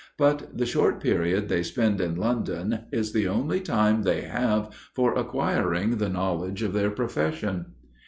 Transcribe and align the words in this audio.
But 0.17 0.57
the 0.57 0.65
short 0.65 0.99
period 0.99 1.47
they 1.47 1.61
spend 1.61 2.01
in 2.01 2.15
London, 2.15 2.85
is 2.91 3.13
the 3.13 3.27
only 3.27 3.59
time 3.59 4.01
they 4.01 4.21
have 4.21 4.73
for 4.95 5.13
acquiring 5.15 5.97
the 5.97 6.09
knowledge 6.09 6.63
of 6.63 6.73
their 6.73 6.89
profession. 6.89 7.73